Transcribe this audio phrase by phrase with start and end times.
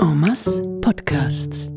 [0.00, 0.20] En
[0.80, 1.72] Podcasts.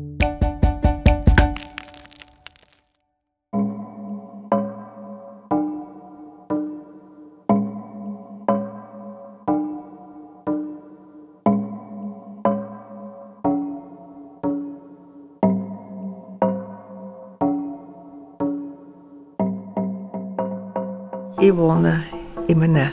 [21.40, 22.04] Ich wohne
[22.46, 22.91] in einem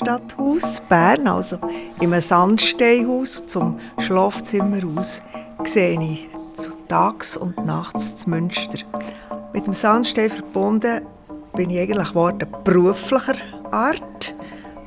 [0.00, 1.58] Altstadthaus in Bern, also
[2.00, 3.44] einem Sandsteinhaus.
[3.46, 5.22] Zum Schlafzimmer aus
[5.64, 8.78] sehe ich zu tags und nachts zu Münster.
[9.52, 11.02] Mit dem Sandstein verbunden
[11.54, 13.36] bin ich eigentlich geworden, beruflicher
[13.70, 14.34] Art.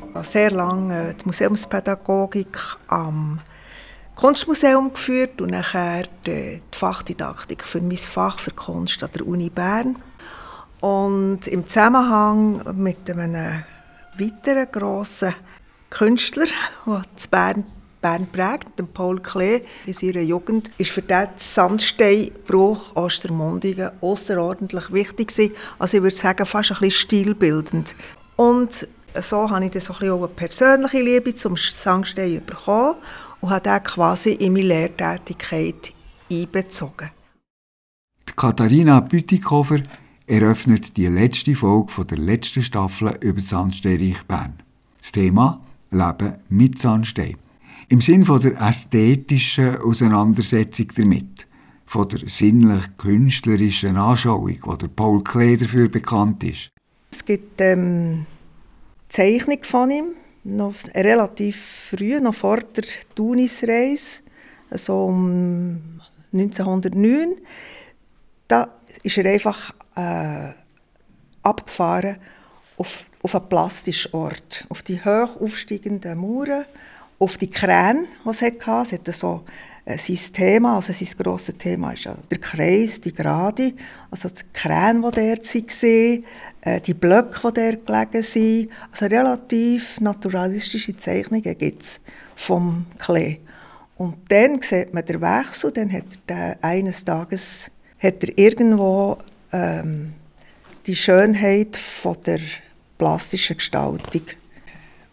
[0.10, 2.58] Ich habe sehr lange die Museumspädagogik
[2.88, 3.40] am
[4.16, 9.98] Kunstmuseum geführt und nachher die Fachdidaktik für mein Fach für Kunst an der Uni Bern.
[10.82, 13.64] Und im Zusammenhang mit einem
[14.18, 15.34] weiteren grossen
[15.90, 16.48] Künstler,
[16.86, 17.66] der zu Bern,
[18.02, 25.54] Bern prägt, Paul Klee, in seiner Jugend, ist für den Sandsteinbruch Ostermundigen außerordentlich wichtig gewesen.
[25.80, 27.96] Also ich würde sagen, fast ein bisschen stilbildend.
[28.36, 28.88] Und
[29.22, 32.96] so habe ich dann so ein bisschen auch eine persönliche Liebe zum Sandstein bekommen
[33.42, 35.94] und habe den quasi in meine Lehrtätigkeit
[36.32, 37.12] einbezogen.
[38.36, 39.84] Katharina Bütikofer
[40.28, 44.54] eröffnet die letzte Folge der letzten Staffel über Sandsteinreich Bern.
[44.98, 47.36] Das Thema Leben mit Sandstein.
[47.90, 51.48] Im Sinn von der ästhetischen Auseinandersetzung damit,
[51.86, 56.70] von der sinnlich-künstlerischen Anschauung, der Paul Klee dafür bekannt ist.
[57.12, 58.26] Es gibt ähm,
[59.10, 60.06] Zeichnung von ihm,
[60.44, 64.22] noch relativ früh, noch vor der Tunisreise,
[64.72, 66.02] so um
[66.32, 67.36] 1909.
[68.48, 68.70] Da
[69.04, 70.54] ist er einfach äh,
[71.42, 72.18] abgefahren
[72.78, 76.66] auf, auf einen plastischen Ort, auf die hoch aufsteigenden Mauern,
[77.20, 78.82] auf die Kräne, die es hatte.
[78.84, 79.44] Es hatte so
[79.86, 83.74] sein Thema, also sein grosses Thema ist der Kreis, die Gerade,
[84.10, 86.24] also die Kräne, die dort waren,
[86.62, 88.70] äh, die Blöcke, die dort gelegen sind.
[88.92, 92.02] Also relativ naturalistische Zeichnungen gibt es
[92.36, 93.40] vom Klee.
[93.98, 99.18] Und dann sieht man den Wechsel, dann hat er eines Tages hat er irgendwo
[99.54, 100.14] ähm,
[100.86, 102.40] die Schönheit von der
[102.98, 104.24] plastischen Gestaltung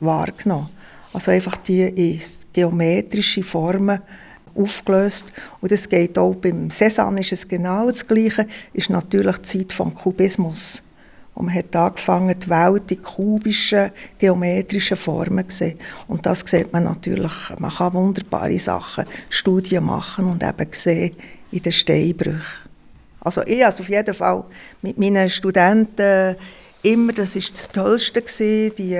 [0.00, 0.70] wahrgenommen.
[1.12, 2.20] Also einfach die in
[2.52, 4.00] geometrische Formen
[4.54, 5.32] aufgelöst.
[5.60, 9.72] Und es geht auch beim Cézanne ist es genau das Gleiche, ist natürlich die Zeit
[9.72, 10.82] vom Kubismus.
[11.34, 15.78] Und man hat angefangen, die Welt in kubischen, geometrischen Formen zu sehen.
[16.08, 21.16] Und das sieht man natürlich, man kann wunderbare Sachen, Studien machen und eben sehen
[21.52, 22.59] in den Steinbrüchen.
[23.20, 24.44] Also ich also auf jeden Fall
[24.82, 26.36] mit meinen Studenten
[26.82, 28.94] immer, das ist das Tollste gewesen, die,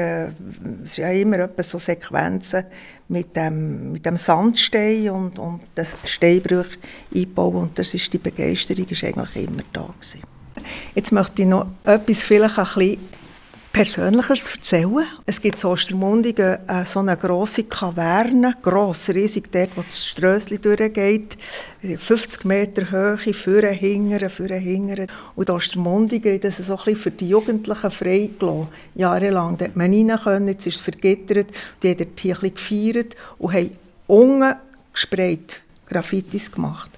[0.84, 2.64] es ja immer so Sequenzen
[3.08, 6.66] mit dem, mit dem Sandstein und, und das Steinbruch
[7.14, 10.22] einbauen und das ist die Begeisterung ist eigentlich immer da gewesen.
[10.94, 12.98] Jetzt möchte ich noch etwas vielleicht ein bisschen
[13.72, 15.06] Persönliches erzählen.
[15.26, 20.58] Es gibt in Ostermundigen äh, so eine grosse Kaverne, gross, riesig, dort, wo das Strössli
[20.58, 21.38] durchgeht,
[21.80, 25.06] 50 Meter Höhe, führen, hingern, führen, hingern.
[25.36, 29.56] Und Ostermundigen hat das so ein bisschen für die Jugendlichen freigelassen, jahrelang.
[29.56, 31.46] Da man rein können, jetzt ist es vergittert,
[31.80, 33.70] die haben dort ein bisschen gefeiert und haben
[34.08, 34.54] unten
[34.92, 36.90] gesprayt, Graffitis gemacht.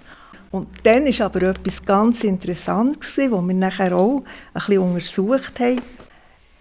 [0.51, 4.23] Und dann war aber etwas ganz Interessantes, was wir nachher auch
[4.55, 5.83] ein bisschen untersucht haben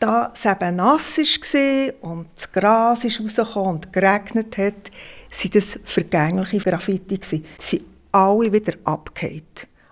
[0.02, 4.92] da es eben nass war und das Gras rausgekommen und geregnet hat,
[5.32, 7.20] waren das vergängliche Graffiti.
[7.24, 9.44] Sie sind alle wieder abgefallen.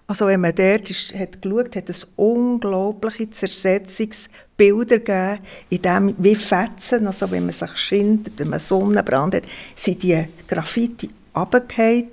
[0.08, 5.40] Also wenn man dort ist, hat geschaut, hat es unglaubliche Zersetzungsbilder gegeben,
[5.70, 9.44] in dem wie Fetzen, also wenn man sich schindet, wenn man Sonnenbrand hat,
[9.76, 12.10] sind die Graffiti runtergefallen,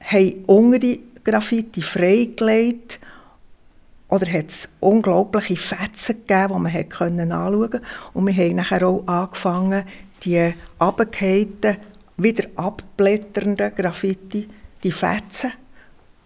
[0.00, 3.00] haben untere Graffiti freigelegt
[4.08, 7.82] oder hat es unglaubliche Fetzen gegeben, die man anschauen konnte.
[8.14, 9.84] Und wir haben nachher auch angefangen,
[10.24, 11.76] die abgehängten,
[12.16, 14.48] wieder abblätternden Graffiti,
[14.82, 15.52] die Fetzen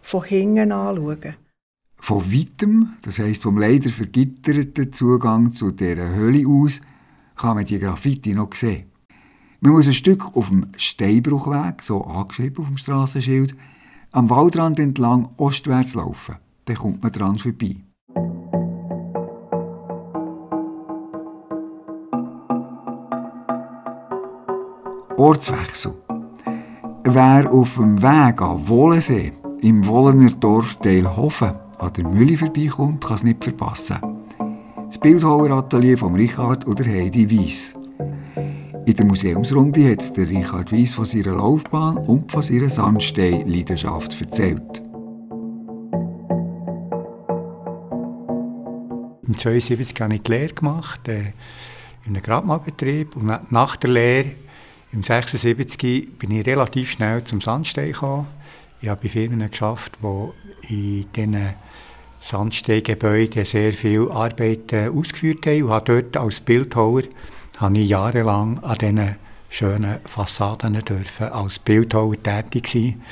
[0.01, 1.37] von hinten anzuschauen.
[1.97, 6.81] Von weitem, das heisst vom leider vergitterten Zugang zu dieser Höhle aus,
[7.37, 8.87] kann man die Graffiti noch sehen.
[9.61, 13.55] Man muss ein Stück auf dem Steinbruchweg, so angeschrieben auf dem Straßenschild,
[14.11, 17.77] am Waldrand entlang ostwärts laufen dann kommt man dran vorbei.
[25.17, 25.95] Ortswechsel.
[27.05, 33.17] Wer auf dem Weg an Wohlensee im Wollener Dorf Teilhofen an der Mühle vorbeikommt, kann
[33.17, 33.99] es nicht verpassen.
[34.87, 37.75] Das Bildhaueratelier von Richard oder Heidi Weiss.
[38.85, 44.82] In der Museumsrunde hat der Richard Weiss von seiner Laufbahn und von seiner Sandstein-Leidenschaft erzählt.
[49.33, 51.33] Im 72 habe ich die Lehre gemacht, äh,
[52.05, 53.17] in einem Grabmalbetrieb.
[53.17, 54.33] Und nach der Lehre,
[54.93, 58.27] im 76, bin ich relativ schnell zum Sandstein gekommen.
[58.83, 60.35] Ich habe bei Firmen geschafft, die
[60.69, 61.55] in diesen
[62.21, 65.63] Sandsteingebäuden sehr viel Arbeit äh, ausgeführt haben.
[65.63, 67.05] Und habe dort als Bildhauer
[67.57, 69.17] habe ich jahrelang an diesen
[69.49, 73.03] schönen Fassaden dürfen als Bildhauer tätig sein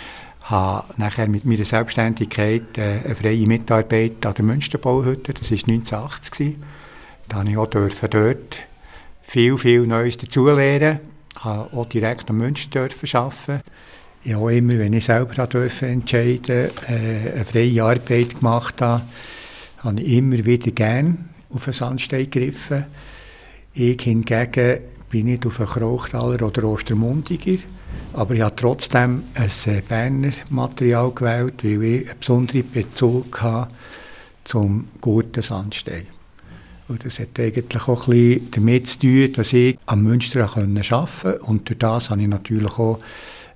[0.51, 6.57] habe nachher mit meiner Selbstständigkeit äh, eine freie Mitarbeit an der Münsterbauhütte, das war 1980.
[7.29, 8.57] Da durfte ich auch dürfen dort
[9.23, 11.01] viel, viel Neues dazulernen.
[11.35, 13.61] Ich durfte auch direkt am Münster arbeiten.
[14.23, 19.03] Ich habe immer, wenn ich selber durfte entscheiden äh, eine freie Arbeit gemacht habe,
[19.79, 21.17] habe ich immer wieder gerne
[21.49, 22.85] auf den Sandstein gegriffen.
[23.73, 24.81] Ich hingegen
[25.11, 27.63] bin nicht auf einen Krauchtaler oder Ostermundiger.
[28.13, 33.71] Aber ich habe trotzdem ein äh, Berner Material gewählt, weil ich einen besonderen Bezug habe
[34.45, 36.07] zum guten Sandstein.
[36.89, 40.81] Und das hat eigentlich auch ein bisschen damit zu tun, dass ich am Münster arbeiten
[40.83, 41.39] konnte.
[41.41, 42.99] Und durch das habe ich natürlich auch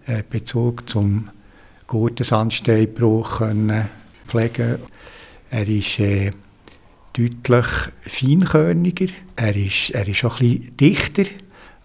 [0.06, 1.31] einen Bezug zum
[1.87, 3.43] guten Sandsteinbruch
[4.27, 4.79] pflegen
[5.51, 6.31] Er ist äh,
[7.14, 7.66] deutlich
[8.02, 9.06] feinkörniger,
[9.37, 11.25] er ist, er ist auch bisschen dichter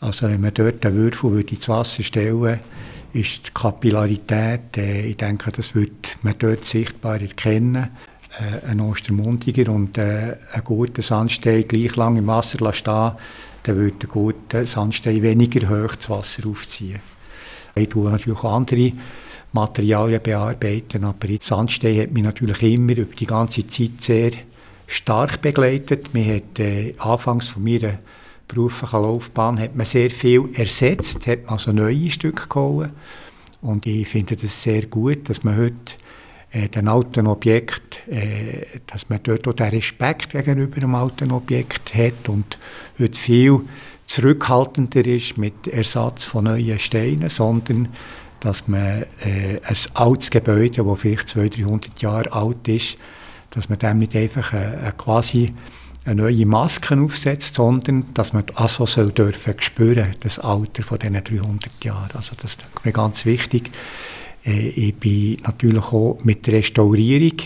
[0.01, 2.59] also wenn man dort einen Würfel ins Wasser stellen
[3.11, 7.89] ist die Kapillarität, äh, ich denke, das wird man dort sichtbar erkennen.
[8.37, 13.11] Äh, ein Ostermundiger und äh, ein guter Sandstein gleich lang im Wasser stehen,
[13.63, 16.99] dann wird der gute Sandstein weniger hoch das Wasser aufziehen.
[17.73, 18.91] Ich tue natürlich auch andere
[19.53, 24.31] Materialien bearbeiten, aber Sandstein hat mich natürlich immer über die ganze Zeit sehr
[24.89, 26.13] stark begleitet.
[26.13, 27.99] Mir hat äh, anfangs von mir
[28.47, 32.89] beruflichen Laufbahn hat man sehr viel ersetzt, hat man also neue Stücke geholt.
[33.61, 35.93] Und ich finde das sehr gut, dass man heute
[36.51, 41.93] äh, den alten Objekt, äh, dass man dort auch den Respekt gegenüber dem alten Objekt
[41.93, 42.57] hat und
[42.97, 43.61] heute viel
[44.07, 47.89] zurückhaltender ist mit Ersatz von neuen Steinen, sondern
[48.39, 52.97] dass man äh, ein altes Gebäude, das vielleicht 200, 300 Jahre alt ist,
[53.51, 55.53] dass man dem nicht einfach eine, eine quasi
[56.05, 61.23] eine neue Maske aufsetzt, sondern dass man also soll dürfen spüren, das Alter von diesen
[61.23, 62.09] 300 Jahren.
[62.13, 63.69] Also das ist mir ganz wichtig.
[64.45, 67.37] Äh, ich bin natürlich auch mit der Restaurierung,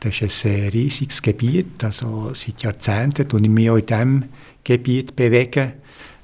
[0.00, 4.24] das ist ein riesiges Gebiet, also seit Jahrzehnten und ich mich auch in diesem
[4.62, 5.72] Gebiet bewegen,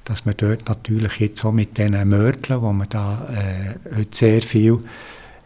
[0.03, 4.41] dass man dort natürlich jetzt auch mit diesen Mörteln, wo man da äh, heute sehr
[4.41, 4.79] viel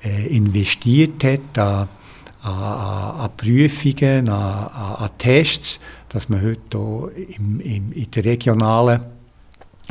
[0.04, 1.90] äh, investiert hat,
[2.46, 9.02] an, an, an Prüfungen, an, an Tests, dass man heute im, im, in den regionalen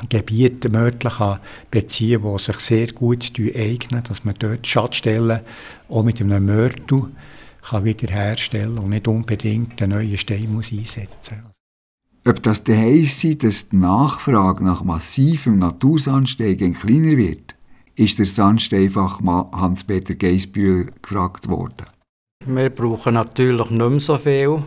[0.09, 1.39] Gebieten Mörtel
[1.71, 5.41] beziehen kann, die sich sehr gut eignen, dass man dort Schadstellen
[5.89, 7.11] auch mit einem Mörtel
[7.63, 11.43] kann wiederherstellen und nicht unbedingt einen neuen Stein muss einsetzen
[12.27, 17.55] Ob das der heisst, dass die Nachfrage nach massivem Natursandstein kleiner wird,
[17.97, 21.87] ist der Sandsteinfachmann Hans-Peter Geisbühler gefragt worden.
[22.47, 24.63] Wir brauchen natürlich nicht mehr so viel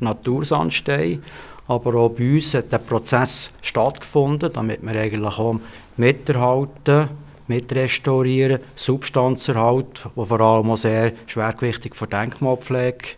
[0.00, 1.22] Natursandstein.
[1.66, 5.60] Aber auch bei uns hat der Prozess stattgefunden, damit wir eigentlich auch
[5.96, 7.08] miterhalten,
[7.46, 13.16] mitrestaurieren, Substanzerhalt, wo vor allem auch sehr schwergewichtig für Denkmalpflege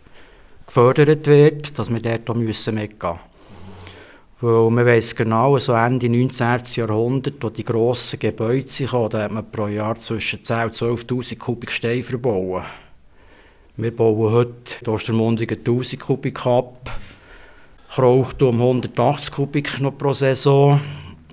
[0.65, 3.19] gefördert wird, dass wir dort auch müssen mitgehen
[4.39, 6.61] Weil man weiss genau, so Ende 19.
[6.75, 11.37] Jahrhundert, wo die grossen Gebäude kamen, da hat man pro Jahr zwischen 10.000 und 12'000
[11.37, 12.63] Kubik Stein verbaut.
[13.77, 16.89] Wir bauen heute die Ostermundigen 1000 Kubik ab,
[17.89, 20.79] Krauchtum 180 Kubik noch pro Saison.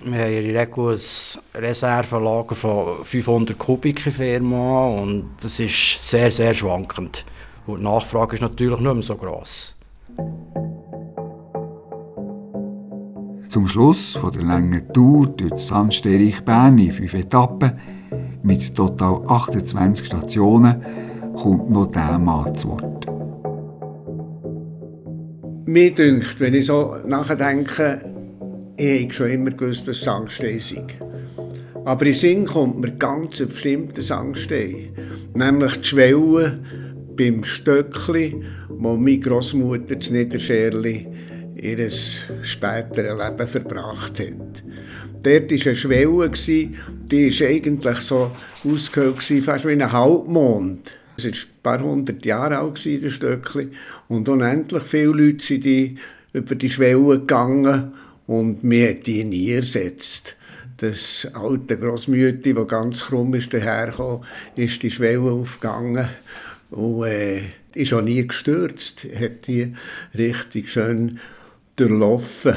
[0.04, 6.00] Wir haben in der Regel ein Reservelager von 500 Kubik in Firma und das ist
[6.00, 7.24] sehr, sehr schwankend.
[7.64, 9.76] Und die Nachfrage ist natürlich nicht mehr so gross.
[13.50, 17.78] Zum Schluss von der langen Tour durch das Sandsterich Bern in fünf Etappen
[18.42, 20.84] mit total 28 Stationen
[21.34, 23.06] kommt noch der Mann zu Wort.
[25.66, 28.00] Mir dünkt, wenn ich so nachdenke,
[28.76, 30.60] ich habe schon immer gewusst, was Sangstein.
[31.84, 34.90] Aber in Sinn kommt mir ganz ein bestimmter Sangstein.
[35.34, 36.54] Nämlich die Schwelle
[37.16, 41.06] beim Stöckli, wo meine Großmutter zu Niederscherli
[41.56, 44.62] ihr späteres Leben verbracht hat.
[45.22, 46.30] Dort war eine Schwelle,
[47.10, 48.30] die war eigentlich so
[48.68, 51.01] ausgehöhlt, fast wie ein Halbmond.
[51.16, 53.68] Es war ein paar hundert Jahre alt, das Stöckli.
[54.08, 55.96] Und unendlich viele Leute sind die
[56.32, 57.92] über die Schwelle gegangen
[58.26, 60.36] und mir hat die nie ersetzt.
[60.82, 64.26] das alte Grossmütti, das ganz krumm ist dahergekommen,
[64.56, 66.08] ist die Schwelle aufgegangen
[66.70, 67.42] und äh,
[67.74, 69.74] ist auch nie gestürzt, hat die
[70.16, 71.20] richtig schön
[71.76, 72.54] durchlaufen.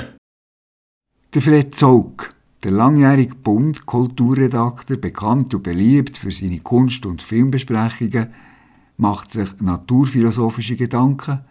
[1.33, 2.33] Der Fred Zaug,
[2.63, 8.27] der langjährige Bund-Kulturredakteur, bekannt und beliebt für seine Kunst- und Filmbesprechungen,
[8.97, 11.41] macht sich naturphilosophische Gedanken,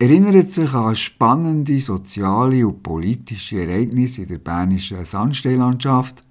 [0.00, 6.24] erinnert sich an spannende soziale und politische Ereignisse in der bernischen Sandsteinlandschaft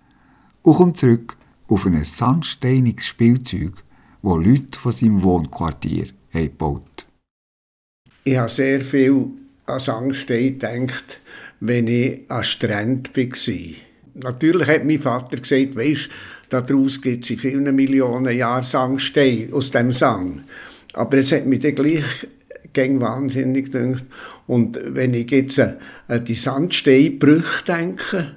[0.63, 1.37] und kommt zurück
[1.67, 3.83] auf ein sandsteiniges Spielzeug,
[4.21, 7.05] das Leute von seinem Wohnquartier gebaut
[8.23, 9.27] Ich habe sehr viel
[9.65, 11.19] an Sandstein gedacht,
[11.59, 13.92] wenn ich an Strand war.
[14.15, 16.09] Natürlich hat mein Vater gesagt, weisst,
[16.49, 20.43] daraus gibt es in vielen Millionen Jahren Sandstein aus dem Sand.
[20.93, 22.27] Aber es hat mich dann gleich
[22.73, 24.05] gegen wahnsinnig gedacht.
[24.47, 25.77] Und wenn ich jetzt an
[26.23, 28.35] die Sandsteinbrüche denke,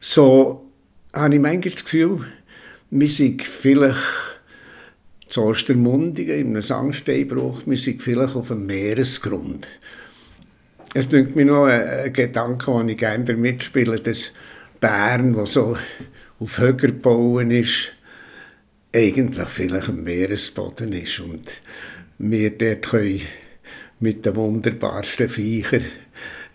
[0.00, 0.70] so
[1.12, 2.20] habe ich manchmal das Gefühl,
[2.90, 3.98] wir sind vielleicht
[5.28, 9.66] zu Ostermundigen, in einem Sandsteinbruch, wir sind vielleicht auf dem Meeresgrund.
[10.92, 14.32] Es denkt mir noch ein, Gedanke, den ich gerne damit spiele, dass
[14.84, 15.78] Bern, wo so
[16.38, 17.94] auf Höcker gebaut ist,
[18.94, 21.62] eigentlich vielleicht am Meeresboden ist und
[22.18, 23.22] wir dort können
[24.00, 25.86] mit den wunderbarsten Viechern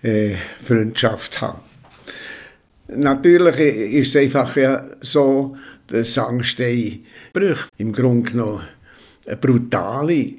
[0.03, 1.61] äh, Freundschaft haben.
[2.89, 3.57] Natürlich
[3.95, 5.57] ist es einfach ja so,
[5.87, 8.61] dass Sangsteinbruch im Grunde genommen
[9.25, 10.33] eine brutale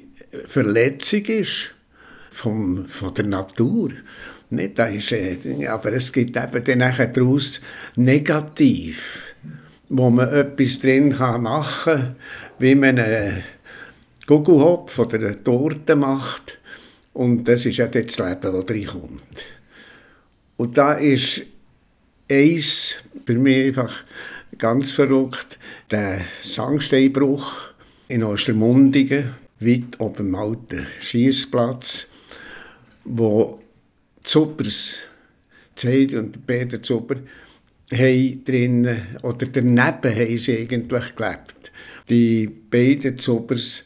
[0.47, 1.73] Verletzung ist
[2.29, 3.89] vom, von der Natur.
[4.51, 7.61] Nicht, das ist, äh, aber es gibt eben dann nachher daraus
[7.95, 9.33] negativ,
[9.87, 12.15] wo man etwas drin kann machen kann,
[12.59, 13.43] wie man einen
[14.27, 16.59] Gugelhopf oder eine Torte macht.
[17.13, 19.45] Und das ist ja das Leben, das reinkommt.
[20.57, 21.43] Und da ist
[22.29, 24.03] eins bei mir einfach
[24.57, 25.59] ganz verrückt,
[25.91, 27.71] der Sangsteinbruch
[28.09, 32.07] in Ostermundigen, weit oben dem alten Schießplatz,
[33.05, 33.60] wo
[34.31, 34.99] Suppers,
[35.75, 37.15] die und Peter Supper,
[37.91, 41.71] haben drinnen, oder daneben haben sie eigentlich gelebt.
[42.09, 43.83] Die beiden Suppers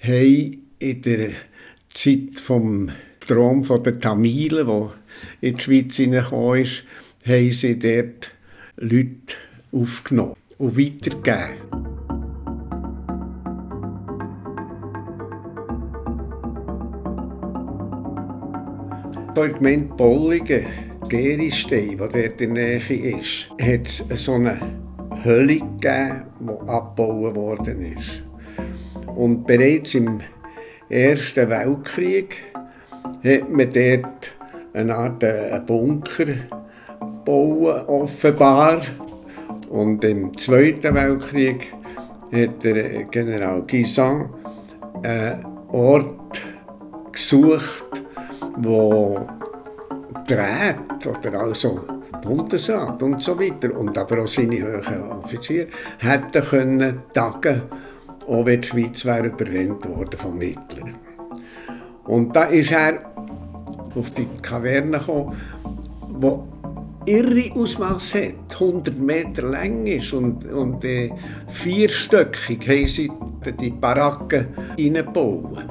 [0.00, 1.30] haben in der
[1.88, 2.90] Zeit vom
[3.24, 4.92] Strom der Tamilen, der
[5.40, 6.84] in die Schweiz hineingekommen ist,
[7.26, 8.30] haben sie dort
[8.76, 9.36] Leute
[9.72, 11.85] aufgenommen und weitergegeben.
[19.36, 20.64] Hier in der Gemeinde Bolligen,
[21.10, 24.58] Geristein, der dort in der Nähe ist, hat es so eine
[25.22, 28.22] Hölle gegeben, die abgebaut worden ist.
[29.14, 30.20] Und bereits im
[30.88, 32.44] Ersten Weltkrieg
[33.22, 34.32] hat man dort
[34.72, 36.32] eine Art äh, Bunker
[37.26, 38.80] bauen, offenbar.
[39.68, 41.74] Und im Zweiten Weltkrieg
[42.32, 44.30] hat der General Guisan
[45.02, 46.40] einen Ort
[47.12, 47.85] gesucht,
[48.56, 49.26] wo
[50.26, 51.80] Drähte oder also
[52.22, 57.62] Bundesrat und so weiter und aber auch seine hohen Offiziere hätten können tagen,
[58.26, 60.88] auch wenn die Schweiz wäre überrennt worden vom Hitler.
[62.04, 63.12] Und da ist er
[63.94, 65.36] auf die Kaverne gekommen,
[66.08, 66.46] wo
[67.06, 71.10] irre Ausmaß hat, 100 Meter lang ist und, und äh,
[71.46, 73.10] vierstöckig haben sie
[73.60, 75.64] die Baracken reingebaut.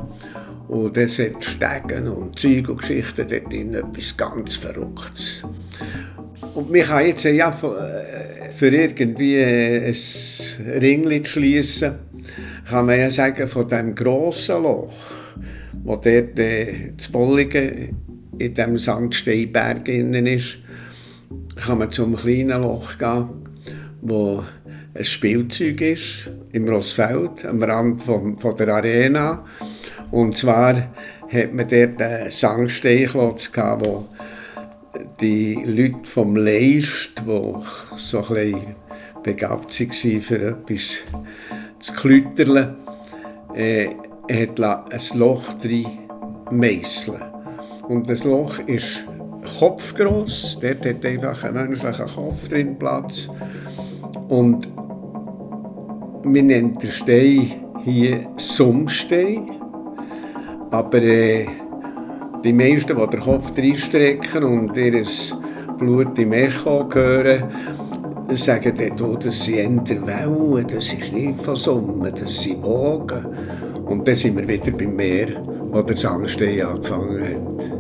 [0.67, 5.43] Und es hat Stegen und Zeug und Geschichten dort drin, etwas ganz Verrücktes.
[6.53, 11.95] Und man kann jetzt ja äh, für irgendwie äh, ein Ringli schließen,
[12.67, 14.93] kann man ja sagen, von diesem grossen Loch,
[15.83, 17.95] wo dort äh, das Bolligen
[18.37, 20.57] in diesem Sandsteinberg innen ist,
[21.55, 23.27] kann man zum kleinen Loch gehen,
[24.01, 24.43] wo
[24.93, 29.43] ein Spielzeug ist, im Rossfeld, am Rand vom, von der Arena.
[30.15, 30.75] Und zwar
[31.27, 34.05] hat man dort einen Sandsteinklotz gehabt, wo
[35.19, 37.53] die Leute vom Leist, die
[37.97, 38.75] so ein
[39.23, 40.99] begabt waren für etwas
[41.79, 42.77] zu klütterle,
[43.53, 43.89] äh,
[44.29, 44.55] ein
[45.15, 45.85] Loch drin
[46.49, 47.21] meißeln.
[47.89, 49.05] Und das Loch ist
[49.59, 53.27] kopfgroß, dort hat einfach ein menschlicher Kopf drin Platz.
[54.29, 54.69] Und
[56.23, 57.51] man nennt den Stein
[57.83, 59.64] hier Summstein.
[60.71, 61.45] Aber äh,
[62.43, 65.03] die meisten, die den Kopf reinstrecken und ihr
[65.77, 67.43] Blut im Echo hören,
[68.33, 73.25] sagen dann, das sind Wellen, das ist nicht Sonne, das sind Wogen.
[73.85, 75.27] Und dann sind wir wieder beim Meer,
[75.71, 77.74] wo der Sandstein angefangen hat.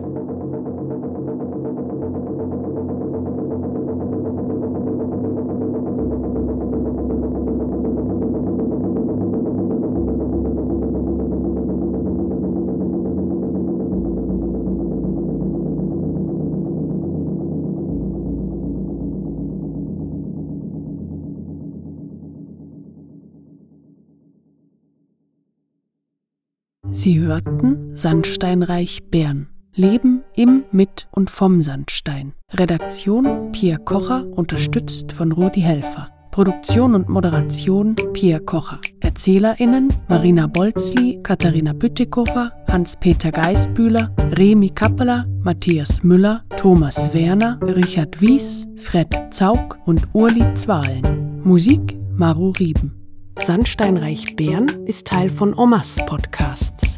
[27.05, 29.45] Sie hörten Sandsteinreich Bern.
[29.75, 32.33] Leben im, mit und vom Sandstein.
[32.51, 36.09] Redaktion Pierre Kocher, unterstützt von Rudi Helfer.
[36.31, 38.79] Produktion und Moderation Pierre Kocher.
[39.01, 48.67] ErzählerInnen Marina Bolzli, Katharina Bütikofer, Hans-Peter Geisbühler, Remi Kappeler, Matthias Müller, Thomas Werner, Richard Wies,
[48.77, 51.39] Fred Zaug und Urli Zwahlen.
[51.43, 53.05] Musik Maru Rieben.
[53.39, 56.94] Sandsteinreich Bern ist Teil von Omas Podcasts.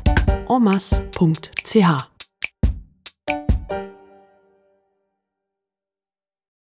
[0.49, 2.16] omas.ch